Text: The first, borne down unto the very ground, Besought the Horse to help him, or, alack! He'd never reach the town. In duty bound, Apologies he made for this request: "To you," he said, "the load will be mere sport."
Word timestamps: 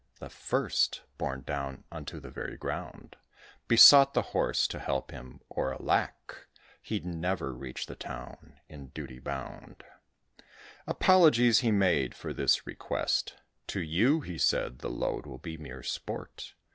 The 0.17 0.29
first, 0.31 1.03
borne 1.19 1.43
down 1.43 1.83
unto 1.91 2.19
the 2.19 2.31
very 2.31 2.57
ground, 2.57 3.17
Besought 3.67 4.15
the 4.15 4.23
Horse 4.33 4.67
to 4.69 4.79
help 4.79 5.11
him, 5.11 5.41
or, 5.47 5.71
alack! 5.71 6.47
He'd 6.81 7.05
never 7.05 7.53
reach 7.53 7.85
the 7.85 7.93
town. 7.93 8.59
In 8.67 8.87
duty 8.87 9.19
bound, 9.19 9.83
Apologies 10.87 11.59
he 11.59 11.69
made 11.69 12.15
for 12.15 12.33
this 12.33 12.65
request: 12.65 13.35
"To 13.67 13.79
you," 13.79 14.21
he 14.21 14.39
said, 14.39 14.79
"the 14.79 14.89
load 14.89 15.27
will 15.27 15.37
be 15.37 15.55
mere 15.55 15.83
sport." 15.83 16.55